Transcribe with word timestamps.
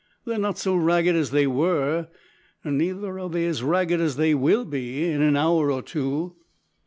"They 0.25 0.33
are 0.33 0.39
not 0.39 0.57
so 0.57 0.75
ragged 0.75 1.15
as 1.15 1.29
they 1.29 1.45
were. 1.45 2.07
Neither 2.65 3.19
are 3.19 3.29
they 3.29 3.45
as 3.45 3.61
ragged 3.61 4.01
as 4.01 4.15
they 4.15 4.33
will 4.33 4.65
be 4.65 5.05
in 5.07 5.21
an 5.21 5.35
hour 5.35 5.71
or 5.71 5.83
two." 5.83 6.37